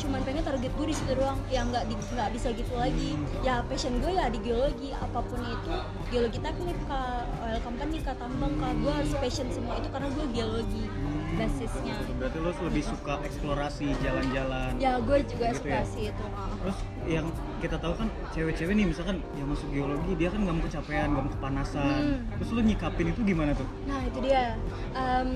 [0.00, 1.40] cuman pengen target gue di situ doang.
[1.48, 3.16] Ya nggak nggak bisa gitu lagi.
[3.40, 4.92] Ya passion gue ya di geologi.
[4.92, 5.72] Apa pun itu
[6.12, 10.26] geologi teknik kah oil company kah tambang kah gue harus passion semua itu karena gue
[10.36, 10.84] geologi
[11.32, 15.80] basisnya berarti lo lebih suka eksplorasi jalan-jalan ya gue juga Gitu ya?
[15.80, 16.50] ekspresi itu ah.
[16.56, 17.26] terus yang
[17.58, 21.24] kita tahu kan cewek-cewek nih misalkan yang masuk geologi dia kan nggak mau kecapean nggak
[21.24, 22.18] mau kepanasan Hmm.
[22.34, 24.56] terus lo nyikapin itu gimana tuh Nah itu dia.
[24.92, 25.30] Em,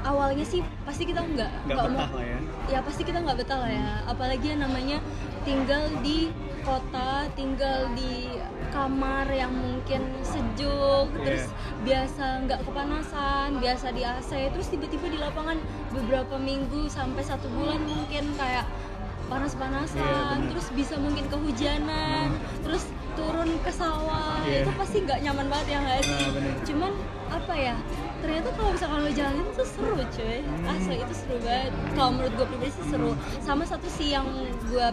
[0.00, 3.70] awalnya sih pasti kita nggak nggak betah lah ya Ya pasti kita nggak betah lah
[3.70, 3.88] ya.
[4.06, 5.00] Apalagi yang namanya
[5.40, 6.28] tinggal di
[6.60, 8.36] kota, tinggal di
[8.68, 11.22] kamar yang mungkin sejuk, Iya.
[11.24, 11.44] terus
[11.80, 15.58] biasa nggak kepanasan, biasa di AC, terus tiba-tiba di lapangan
[15.90, 20.00] beberapa minggu sampai satu bulan mungkin kayak Iya, panas-panasan,
[20.40, 20.48] benar.
[20.48, 24.64] terus bisa mungkin kehujanan, terus turun ke sawah, Iya.
[24.64, 26.26] itu pasti nggak nyaman banget ya nggak sih?
[26.28, 26.92] Nah, cuman
[27.28, 27.76] apa ya
[28.18, 30.72] ternyata kalau misalkan lo jalanin tuh seru cuy Hmm.
[30.72, 34.26] asli itu seru banget kalau menurut gue pribadi sih seru sama satu sih yang
[34.64, 34.88] gue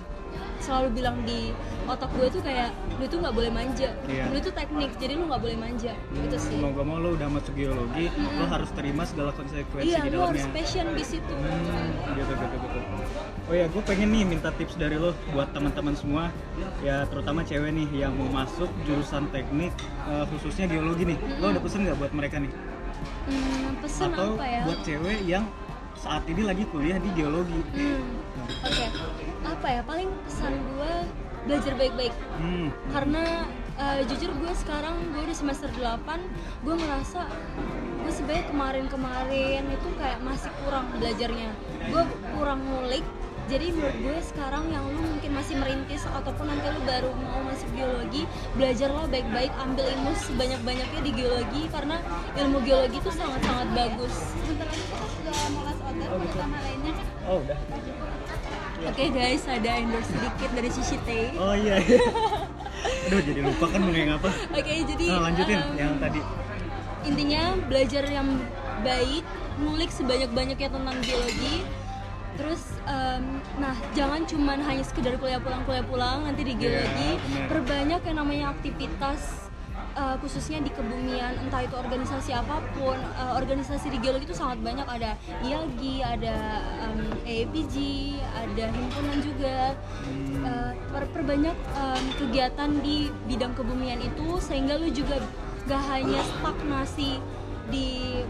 [0.66, 1.54] selalu bilang di
[1.86, 4.26] otak gue tuh kayak lu tuh nggak boleh manja Iya.
[4.28, 7.30] lu tuh teknik jadi lu nggak boleh manja itu sih mau gak mau lo udah
[7.30, 11.34] masuk geologi lo harus terima segala konsekuensi iya di lu harus dalamnya passion di situ
[11.36, 12.80] Hmm, gitu gitu gitu.
[13.46, 16.34] Oh ya, gue pengen nih minta tips dari lo buat teman-teman semua,
[16.82, 19.70] ya terutama cewek nih yang mau masuk jurusan teknik,
[20.10, 21.18] eh, khususnya geologi nih.
[21.38, 22.50] Lo ada pesan nggak buat mereka nih?
[23.30, 25.46] hmm, pesen Atau apa ya buat cewek yang
[26.06, 27.58] saat ini lagi kuliah di geologi?
[27.74, 28.06] Hmm,
[28.62, 28.86] oke.
[29.42, 30.94] Apa ya paling pesan gue
[31.50, 32.14] belajar baik-baik.
[32.38, 33.50] Hmm, karena
[33.82, 36.06] eh, jujur gue sekarang gue udah semester 8
[36.62, 37.26] gue ngerasa
[38.06, 41.50] gue sebenarnya kemarin-kemarin itu kayak masih kurang belajarnya.
[41.90, 42.04] Gue
[42.38, 43.06] kurang ngulik
[43.46, 47.70] jadi menurut gue sekarang yang lu mungkin masih merintis ataupun nanti lu baru mau masuk
[47.78, 48.26] geologi
[48.58, 52.02] belajarlah baik-baik ambil ilmu sebanyak-banyaknya di geologi karena
[52.42, 54.34] ilmu geologi itu sangat-sangat bagus
[55.26, 56.38] Oh, gitu.
[56.38, 56.94] lainnya
[57.26, 57.58] oh udah.
[58.86, 61.82] oke guys ada endorse sedikit dari Shishi Teh Oh iya.
[61.82, 62.00] iya.
[63.08, 64.30] Aduh jadi lupa kan mau apa?
[64.52, 66.22] oke jadi Nah, lanjutin em, yang tadi.
[67.04, 68.28] intinya belajar yang
[68.82, 69.26] baik
[69.58, 71.56] ngulik sebanyak-banyaknya tentang geologi
[72.36, 73.24] terus em,
[73.56, 77.48] nah jangan cuman hanya sekedar kuliah pulang kuliah pulang nanti di geologi Iya, benar.
[77.48, 79.45] perbanyak yang namanya aktivitas
[79.96, 84.60] eh, khususnya di kebumian entah itu organisasi apa pun eh, organisasi di geologi itu sangat
[84.60, 86.36] banyak ada IAGI ada
[86.84, 87.76] em, AAPG
[88.34, 89.58] ada himpunan juga
[90.38, 95.18] Eh, per- perbanyak em, kegiatan di bidang kebumian itu sehingga lu juga
[95.66, 97.18] gak hanya stagnasi
[97.66, 98.22] di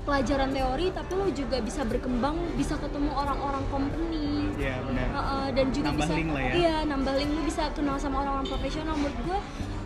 [0.00, 5.06] pelajaran teori tapi lu juga bisa berkembang bisa ketemu orang-orang company Iya benar.
[5.10, 6.52] Heeh, dan juga Nambah bisa link lah ya.
[6.54, 9.38] iya nambah link lu bisa kenal sama orang-orang profesional menurut gua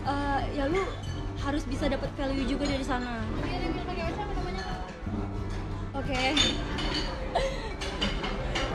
[0.06, 0.82] eh, ya lu
[1.38, 3.22] harus bisa dapat value juga dari sana.
[5.96, 6.22] Oke.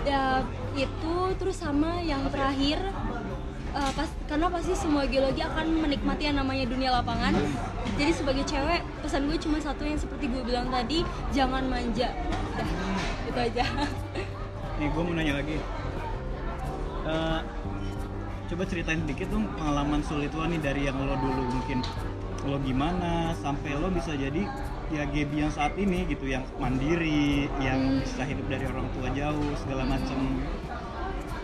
[0.03, 0.43] Ya
[0.75, 2.75] itu terus sama yang terakhir
[3.71, 7.31] eh, pas karena pasti semua geologi akan menikmati yang namanya dunia lapangan.
[7.95, 12.11] Jadi sebagai cewek pesan gue cuma satu yang seperti gue bilang tadi jangan manja.
[12.59, 12.67] Dah
[13.31, 13.65] itu aja.
[14.83, 15.57] Nih gue mau nanya lagi.
[17.03, 17.39] Eh,
[18.49, 21.79] coba ceritain dikit dong pengalaman sulit lo nih dari yang lo dulu mungkin
[22.43, 24.43] lo gimana sampai lo bisa jadi
[24.91, 29.51] ya Gaby yang saat ini gitu yang mandiri yang bisa hidup dari orang tua jauh
[29.63, 30.19] segala macem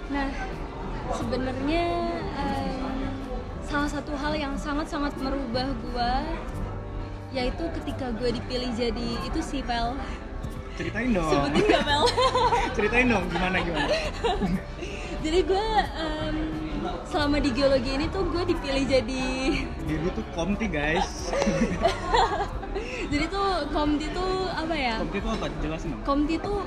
[0.10, 0.26] Nah,
[1.14, 1.86] sebenarnya
[2.34, 3.14] em,
[3.62, 6.26] salah satu hal yang sangat-sangat merubah gua
[7.30, 9.94] yaitu ketika gue dipilih jadi itu sih Pel.
[10.74, 12.04] ceritain dong Sebutin gak Pel?
[12.78, 13.86] ceritain dong gimana gimana
[15.24, 16.38] jadi gue em,
[17.08, 19.26] selama di geologi ini tuh gue dipilih jadi
[19.88, 21.32] Gaby tuh komti guys
[23.12, 24.96] jadi tuh komti tuh apa ya?
[25.00, 26.60] komti tuh apa jelasin dong Komti tuh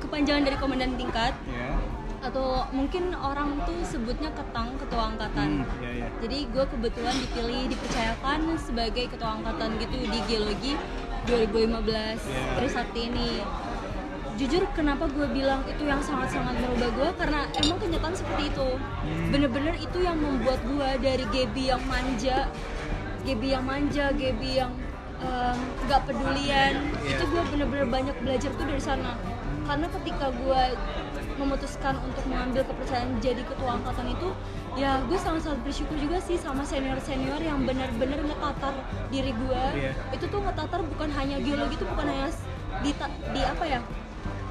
[0.00, 1.78] kepanjangan dari komandan tingkat ya
[2.20, 5.64] atau mungkin orang tuh sebutnya ketang ketua angkatan.
[5.64, 10.72] hmm, ya ya Jadi gue kebetulan dipilih dipercayakan sebagai ketua angkatan gitu di geologi
[11.24, 11.80] 2015
[12.20, 12.56] Yeah.
[12.60, 13.40] Trisakti ini.
[14.40, 18.68] Jujur kenapa gue bilang itu yang sangat-sangat merubah gue karena emang kenyataan seperti itu.
[18.80, 19.28] Hmm.
[19.28, 22.48] Bener-bener itu yang membuat gue dari Gaby yang manja,
[23.28, 24.72] Gaby yang manja, Gaby yang
[25.84, 27.12] nggak pedulian, Yeah.
[27.12, 29.12] itu gue bener-bener banyak belajar tuh dari sana.
[29.68, 30.62] Karena ketika gue
[31.36, 34.28] memutuskan untuk mengambil kepercayaan jadi ketua angkatan itu
[34.76, 38.72] ya gue sangat-sangat bersyukur juga sih sama senior-senior yang benar-benar ngetatar
[39.08, 39.92] diri gue Iya.
[40.16, 42.28] itu tuh ngetatar bukan hanya geologi itu bukan hanya
[42.84, 42.92] di,
[43.32, 43.80] di apa ya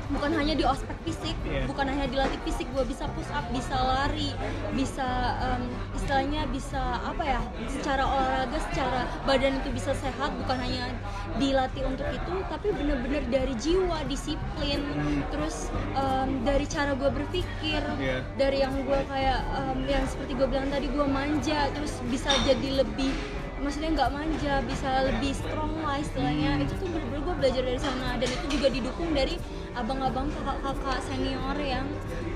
[0.10, 1.66] bukan hanya di ospek fisik Iya.
[1.66, 4.34] bukan hanya dilatih fisik gue bisa push up bisa lari
[4.74, 5.06] bisa
[5.40, 5.62] em,
[5.94, 10.90] istilahnya bisa apa ya secara olahraga secara badan itu bisa sehat bukan hanya
[11.36, 15.22] dilatih untuk itu tapi bener-bener dari jiwa disiplin Hmm.
[15.30, 18.26] terus em, dari cara gue berpikir Iya.
[18.36, 22.82] dari yang gue kayak em, yang seperti gue bilang tadi gue manja terus bisa jadi
[22.82, 23.14] lebih
[23.60, 28.16] maksudnya nggak manja bisa lebih strong lah istilahnya itu tuh bener-bener gue belajar dari sana
[28.16, 29.36] dan itu juga didukung dari
[29.74, 31.86] abang-abang kakak-kakak senior yang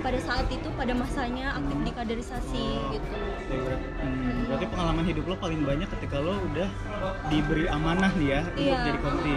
[0.03, 3.15] pada saat itu pada masanya aktif di kaderisasi gitu.
[3.49, 6.69] Ya, hmm, berarti pengalaman hidup lo paling banyak ketika lo udah
[7.27, 8.79] diberi amanah nih ya untuk Iya.
[8.85, 9.35] jadi komti.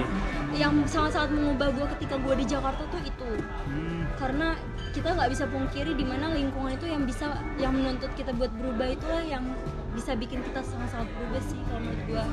[0.56, 3.30] yang sangat-sangat mengubah gue ketika gue di Jakarta tuh itu.
[3.68, 4.56] Hmm, karena
[4.90, 8.88] kita nggak bisa pungkiri di mana lingkungan itu yang bisa yang menuntut kita buat berubah
[8.88, 9.44] itulah yang
[9.92, 12.24] bisa bikin kita sangat-sangat berubah sih kalau menurut gue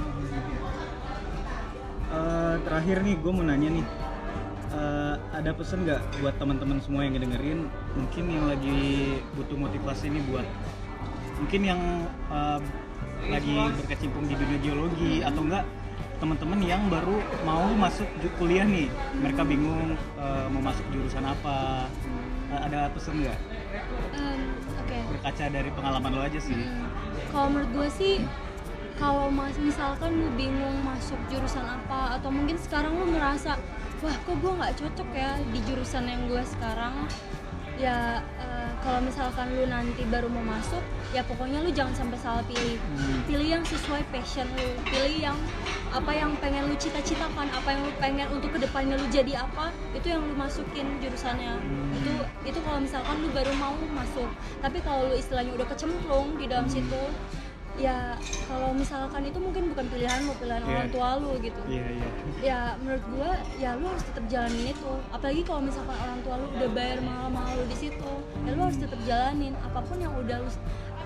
[2.10, 3.86] eh, terakhir nih gue mau nanya nih,
[4.74, 8.82] eh, ada pesan nggak buat teman-teman semua yang ngedengerin, mungkin yang lagi
[9.38, 10.48] butuh motivasi nih buat,
[11.40, 11.82] mungkin yang
[12.34, 12.60] eh,
[13.32, 15.66] lagi berkecimpung di dunia geologi atau enggak
[16.20, 18.08] teman-teman yang baru mau masuk
[18.40, 18.90] kuliah nih,
[19.22, 21.88] mereka bingung eh, mau masuk jurusan apa,
[22.54, 23.40] Eh, ada pesan nggak?
[24.14, 24.42] Em,
[24.78, 26.86] oke berkaca dari pengalaman lo aja sih Hmm,
[27.34, 28.14] kalau menurut gue sih
[29.02, 33.58] kalau mas misalkan lu bingung masuk jurusan apa atau mungkin sekarang lu merasa
[34.04, 37.08] wah kok gue nggak cocok ya di jurusan yang gue sekarang
[37.74, 42.44] ya eh, kalau misalkan lu nanti baru mau masuk ya pokoknya lu jangan sampai salah
[42.46, 43.26] pilih Hmm.
[43.26, 45.38] pilih yang sesuai passion lu pilih yang
[45.90, 49.74] apa yang pengen lu cita-citakan apa yang lu pengen untuk ke depannya lu jadi apa
[49.98, 51.98] itu yang lu masukin jurusannya Hmm.
[51.98, 52.12] itu
[52.46, 54.30] itu kalau misalkan lu baru mau masuk
[54.62, 57.02] tapi kalau lu istilahnya udah kecemplung di dalam situ
[57.74, 58.14] ya
[58.46, 60.70] kalau misalkan itu mungkin bukan pilihan lu pilihan Iya.
[60.70, 61.62] orang tua lu gitu.
[61.66, 62.10] Iya iya.
[62.46, 64.92] Ya menurut gua ya lu harus tetap jalanin itu.
[65.10, 68.12] Apalagi kalau misalkan orang tua lu udah bayar mahal-mahal lu di situ
[68.46, 69.54] ya lu harus tetap jalanin.
[69.66, 70.52] Apa pun yang udah lu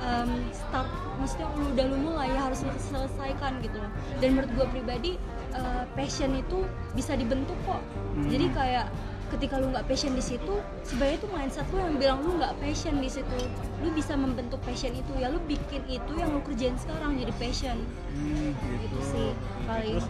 [0.03, 3.91] um, start maksudnya lu udah lu mulai ya harus lu selesaikan gitu loh.
[4.19, 5.15] Dan menurut gua pribadi
[5.56, 7.80] uh, passion itu bisa dibentuk kok.
[7.80, 8.27] Hmm.
[8.34, 8.88] jadi kayak
[9.28, 12.96] ketika lu nggak passion di situ sebenarnya itu mindset lu yang bilang lu nggak passion
[12.98, 13.38] di situ
[13.78, 17.78] lu bisa membentuk passion itu ya lu bikin itu yang lu kerjain sekarang jadi passion
[18.10, 18.50] Hmm,
[18.82, 19.30] Gitu sih,
[19.63, 19.94] paling.
[19.94, 20.08] Terus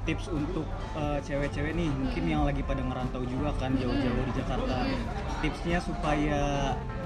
[0.00, 4.76] tips untuk uh, cewek-cewek nih mungkin yang lagi pada ngerantau juga kan jauh-jauh di Jakarta.
[5.40, 6.40] Tipsnya supaya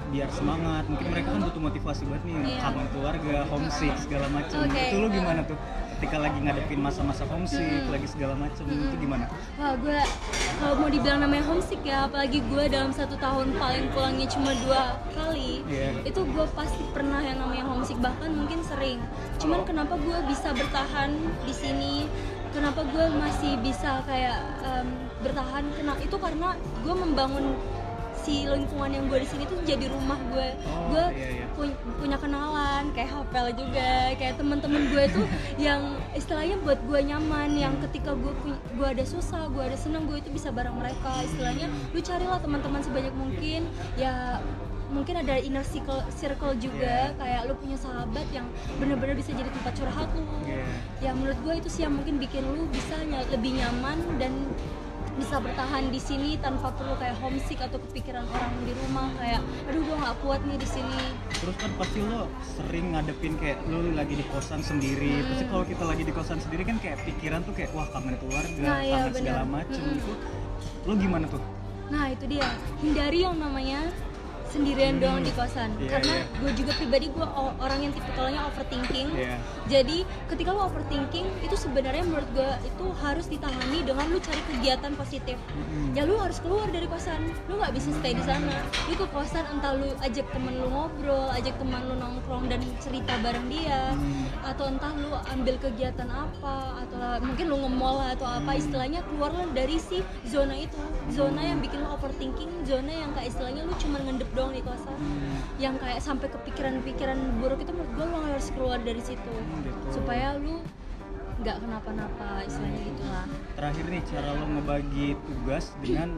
[0.05, 0.87] biar semangat.
[0.87, 2.59] Mungkin mereka kan butuh motivasi banget nih, Iya.
[2.61, 4.63] kangen keluarga, homesick segala macam.
[4.63, 4.79] Oke.
[4.79, 5.59] Itu lu gimana tuh?
[5.95, 9.25] Ketika lagi ngadepin masa-masa homesick, lagi segala macam itu gimana?
[9.55, 9.99] Wah gue
[10.55, 14.95] kalau mau dibilang namanya homesick ya apalagi gue dalam satu tahun paling pulangnya cuma dua
[15.11, 16.05] kali Iya.
[16.05, 18.99] itu gue pasti pernah yang namanya homesick bahkan mungkin sering.
[19.37, 21.11] Cuman kenapa gue bisa bertahan
[21.43, 21.93] di sini?
[22.53, 24.87] Kenapa gue masih bisa kayak em,
[25.19, 25.63] bertahan?
[25.75, 27.45] Kena itu karena gue membangun
[28.25, 31.45] si lingkungan yang gue di sini tuh jadi rumah gue Oh, gue iya, iya.
[31.51, 35.25] pu- punya kenalan kayak Hapel juga kayak teman-teman gue tuh
[35.61, 40.17] yang istilahnya buat gue nyaman yang ketika gue gue ada susah gue ada senang gue
[40.17, 43.61] itu bisa bareng mereka istilahnya lu carilah teman-teman sebanyak mungkin
[43.95, 44.41] ya
[44.87, 47.17] mungkin ada inner circle, circle juga Iya.
[47.17, 50.65] kayak lu punya sahabat yang bener-bener bisa jadi tempat curhat lu Iya.
[50.99, 54.33] ya menurut gue itu sih yang mungkin bikin lu bisa ny- lebih nyaman dan
[55.15, 59.79] bisa bertahan di sini tanpa perlu kayak homesick atau kepikiran orang di rumah kayak aduh
[59.79, 61.01] gue nggak kuat nih di sini
[61.35, 65.11] Terus kan pasti lo sering ngadepin kayak lo lagi di kosan sendiri.
[65.13, 65.27] Hmm.
[65.29, 68.63] Pasti kalau kita lagi di kosan sendiri kan kayak pikiran tuh kayak wah kangen keluarga,
[68.65, 69.55] Nah, iya, kangen segala benar.
[69.61, 69.99] macem Mm-mm.
[69.99, 70.13] itu.
[70.81, 71.41] Lo gimana tuh?
[71.85, 72.47] Nah itu dia
[72.79, 73.79] hindari yang namanya
[74.55, 75.75] sendirian doang di kosan.
[75.75, 76.39] Iya, karena iya.
[76.39, 77.27] gue juga pribadi gue
[77.59, 79.07] orang yang tipikalnya overthinking.
[79.15, 79.35] Iya.
[79.65, 79.97] jadi
[80.29, 85.37] ketika lo overthinking itu sebenarnya menurut gue itu harus ditangani dengan lu cari kegiatan positif.
[85.51, 85.97] Mm-mm.
[85.97, 87.19] ya lu harus keluar dari kosan.
[87.49, 88.55] Lu nggak bisa stay di sana.
[88.87, 93.17] Lu ke kosan entah lu ajak temen lu ngobrol ajak teman lu nongkrong dan cerita
[93.19, 94.27] bareng dia Hmm.
[94.45, 99.01] atau entah lu ambil kegiatan apa atau lah- mungkin lu nge-mall lah atau apa istilahnya
[99.07, 100.77] keluarlah dari si zona itu.
[101.09, 104.97] Zona yang bikin lu overthinking zona yang kayak istilahnya lu cuma ngendep doang di kosan
[105.61, 109.33] yang kayak sampai kepikiran-pikiran buruk itu menurut gue lu harus keluar dari situ.
[109.63, 110.01] Gitu.
[110.01, 110.61] supaya lu
[111.35, 113.25] nggak kenapa-napa istilahnya gitulah
[113.59, 116.09] Terakhir nih cara lo ngebagi tugas dengan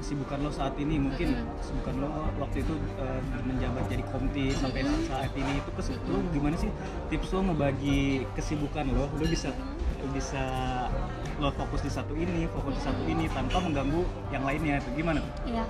[0.00, 0.96] kesibukan lo saat ini.
[0.96, 1.28] Mungkin
[1.60, 2.08] kesibukan lo
[2.40, 6.72] waktu itu eh, menjabat jadi komti sampai saat ini itu kes lo gimana sih
[7.12, 9.08] tips lo ngebagi kesibukan lo?
[9.16, 9.52] Lo bisa
[10.16, 10.44] bisa
[11.40, 15.24] lo fokus di satu ini fokus di satu ini tanpa mengganggu yang lainnya itu gimana?
[15.48, 15.64] Iya.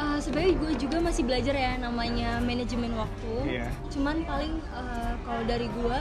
[0.00, 3.32] Eh, sebenarnya gue juga masih belajar ya namanya manajemen waktu.
[3.60, 3.68] Iya.
[3.92, 5.98] Cuman paling eh, kalau dari gue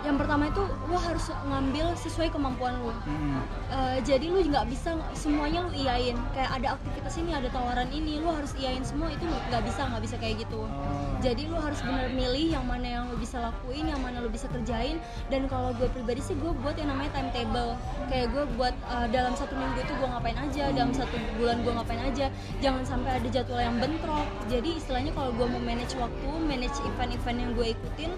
[0.00, 3.44] yang pertama itu lo harus ngambil sesuai kemampuan lo Hmm.
[3.68, 8.16] Eh, jadi lu nggak bisa semuanya lu iyain kayak ada aktivitas ini ada tawaran ini
[8.16, 11.09] lu harus iyain semua itu nggak bisa nggak bisa kayak gitu Oh.
[11.20, 14.48] Jadi lu harus bener milih yang mana yang lu bisa lakuin yang mana lu bisa
[14.48, 14.96] kerjain.
[15.28, 17.76] Dan kalau gue pribadi sih gue buat yang namanya timetable.
[18.08, 21.72] Kayak gue buat uh, dalam satu minggu itu gue ngapain aja dalam satu bulan gue
[21.76, 22.26] ngapain aja.
[22.64, 24.26] Jangan sampai ada jadwal yang bentrok.
[24.48, 28.10] Jadi istilahnya kalau gue mau manage waktu manage event-event yang gue ikutin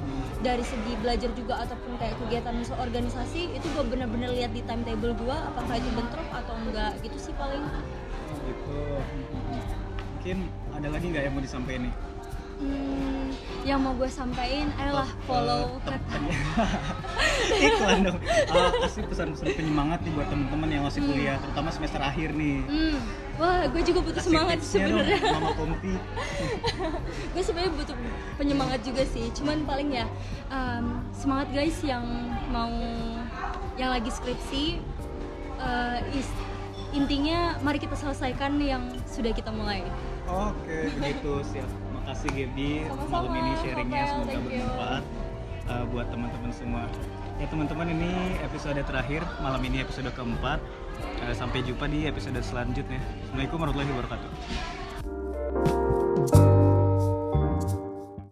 [0.46, 5.36] dari segi belajar juga ataupun kayak kegiatan organisasi itu gue bener-bener lihat di timetable gue
[5.36, 6.94] apakah itu bentrok atau enggak.
[7.02, 7.66] Gitu sih paling.
[8.46, 8.78] Gitu.
[10.22, 10.38] Mungkin
[10.70, 12.11] ada lagi nggak yang mau disampaikan nih
[12.54, 13.28] Hmm,
[13.62, 16.30] yang mau gue sampaikan ayolah Eh, follow tem-
[17.54, 22.32] iklan dong Ah, kasih pesan-pesan penyemangat nih buat teman-teman yang masih kuliah terutama semester akhir
[22.32, 22.96] nih Hmm,
[23.36, 25.18] wah gue juga butuh Kasih semangat sebenarnya.
[25.28, 25.94] mama kompi
[27.32, 27.96] gue sebenarnya butuh
[28.34, 29.30] penyemangat juga sih.
[29.32, 30.06] Cuman paling ya
[30.48, 32.04] um, semangat guys yang
[32.48, 32.70] mau
[33.74, 34.78] yang lagi skripsi.
[35.56, 36.40] uh, is-
[36.92, 39.80] intinya mari kita selesaikan yang sudah kita mulai.
[40.24, 41.66] oke begitu siap
[42.12, 45.00] makasih Gaby malam ini sharingnya semoga bermanfaat
[45.64, 46.84] uh, buat teman-teman semua.
[47.40, 50.60] Ya teman-teman ini episode terakhir malam ini episode keempat.
[51.24, 53.00] Uh, sampai jumpa di episode selanjutnya.
[53.00, 54.28] Assalamualaikum warahmatullahi wabarakatuh